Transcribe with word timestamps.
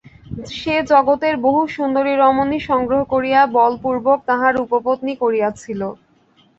সে 0.53 0.75
জগতের 0.91 1.35
বহু 1.45 1.61
সুন্দরী 1.75 2.13
রমণী 2.15 2.59
সংগ্রহ 2.69 3.01
করিয়া 3.13 3.41
বলপূর্বক 3.57 4.19
তাহার 4.29 4.53
উপপত্নী 4.65 5.13
করিয়াছিল। 5.23 5.81